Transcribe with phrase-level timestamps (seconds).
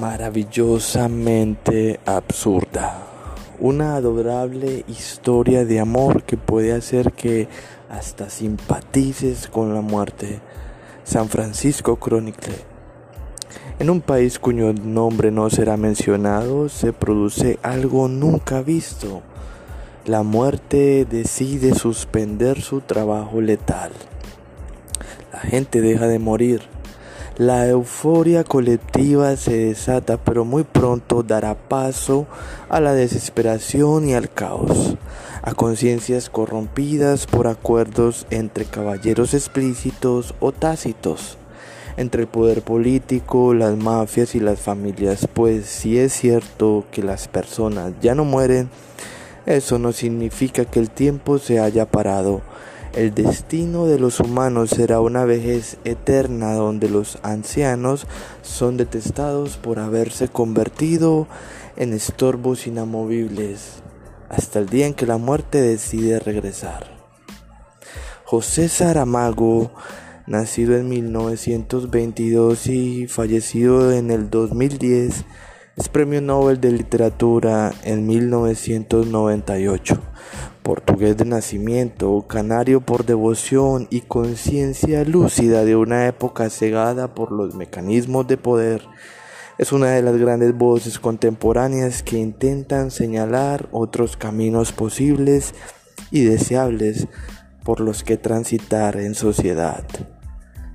[0.00, 3.02] maravillosamente absurda.
[3.58, 7.48] Una adorable historia de amor que puede hacer que
[7.90, 10.40] hasta simpatices con la muerte.
[11.04, 12.54] San Francisco Chronicle.
[13.78, 19.22] En un país cuyo nombre no será mencionado, se produce algo nunca visto.
[20.04, 23.92] La muerte decide suspender su trabajo letal.
[25.32, 26.62] La gente deja de morir
[27.38, 32.26] la euforia colectiva se desata, pero muy pronto dará paso
[32.68, 34.96] a la desesperación y al caos,
[35.42, 41.38] a conciencias corrompidas por acuerdos entre caballeros explícitos o tácitos,
[41.96, 47.28] entre el poder político, las mafias y las familias, pues si es cierto que las
[47.28, 48.68] personas ya no mueren,
[49.46, 52.42] eso no significa que el tiempo se haya parado
[52.94, 58.06] el destino de los humanos será una vejez eterna donde los ancianos
[58.42, 61.26] son detestados por haberse convertido
[61.76, 63.82] en estorbos inamovibles
[64.28, 66.86] hasta el día en que la muerte decide regresar.
[68.24, 69.70] José Saramago,
[70.26, 75.24] nacido en 1922 y fallecido en el 2010,
[75.78, 80.02] es Premio Nobel de Literatura en 1998
[80.64, 87.54] portugués de nacimiento, canario por devoción y conciencia lúcida de una época cegada por los
[87.54, 88.82] mecanismos de poder,
[89.56, 95.54] es una de las grandes voces contemporáneas que intentan señalar otros caminos posibles
[96.10, 97.06] y deseables
[97.64, 99.84] por los que transitar en sociedad.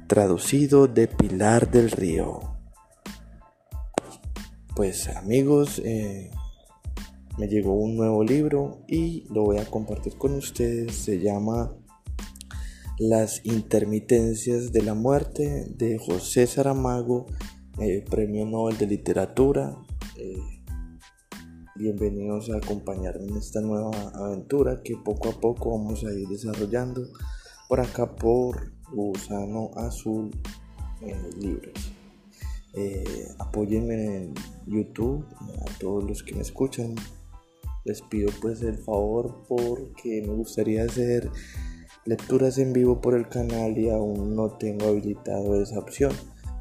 [0.08, 2.53] Traducido de Pilar del Río.
[4.76, 6.32] Pues amigos, eh,
[7.38, 10.96] me llegó un nuevo libro y lo voy a compartir con ustedes.
[10.96, 11.72] Se llama
[12.98, 17.28] Las intermitencias de la muerte de José Saramago,
[17.78, 19.78] eh, Premio Nobel de Literatura.
[20.18, 20.38] Eh,
[21.76, 27.04] bienvenidos a acompañarme en esta nueva aventura que poco a poco vamos a ir desarrollando
[27.70, 30.32] por acá por Gusano Azul
[31.40, 32.03] Libros.
[32.76, 33.28] Eh,
[33.70, 34.34] en
[34.66, 35.26] YouTube
[35.62, 36.96] a todos los que me escuchan
[37.86, 41.30] les pido pues el favor porque me gustaría hacer
[42.06, 46.14] lecturas en vivo por el canal y aún no tengo habilitado esa opción.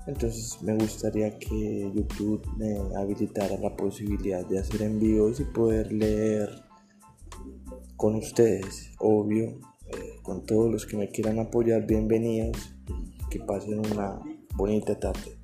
[0.07, 6.51] Entonces me gustaría que YouTube me habilitara la posibilidad de hacer envíos y poder leer
[7.97, 13.79] con ustedes, obvio, eh, con todos los que me quieran apoyar, bienvenidos y que pasen
[13.79, 14.19] una
[14.57, 15.42] bonita tarde.